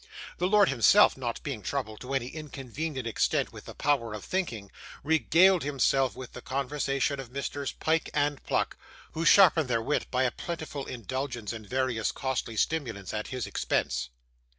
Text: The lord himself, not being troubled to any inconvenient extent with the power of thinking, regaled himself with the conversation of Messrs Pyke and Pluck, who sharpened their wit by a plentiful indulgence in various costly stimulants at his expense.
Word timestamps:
The 0.39 0.47
lord 0.47 0.69
himself, 0.69 1.15
not 1.15 1.43
being 1.43 1.61
troubled 1.61 1.99
to 2.01 2.15
any 2.15 2.29
inconvenient 2.29 3.05
extent 3.07 3.53
with 3.53 3.65
the 3.65 3.75
power 3.75 4.15
of 4.15 4.25
thinking, 4.25 4.71
regaled 5.03 5.61
himself 5.61 6.15
with 6.15 6.33
the 6.33 6.41
conversation 6.41 7.19
of 7.19 7.29
Messrs 7.29 7.71
Pyke 7.73 8.09
and 8.11 8.43
Pluck, 8.43 8.77
who 9.11 9.25
sharpened 9.25 9.69
their 9.69 9.79
wit 9.83 10.07
by 10.09 10.23
a 10.23 10.31
plentiful 10.31 10.87
indulgence 10.87 11.53
in 11.53 11.67
various 11.67 12.11
costly 12.11 12.57
stimulants 12.57 13.13
at 13.13 13.27
his 13.27 13.45
expense. 13.45 14.09